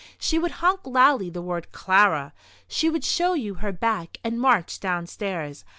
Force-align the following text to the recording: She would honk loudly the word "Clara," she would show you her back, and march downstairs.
She 0.17 0.39
would 0.39 0.53
honk 0.65 0.87
loudly 0.87 1.29
the 1.29 1.43
word 1.43 1.71
"Clara," 1.71 2.33
she 2.67 2.89
would 2.89 3.03
show 3.05 3.33
you 3.35 3.53
her 3.61 3.71
back, 3.71 4.17
and 4.23 4.41
march 4.41 4.79
downstairs. 4.79 5.63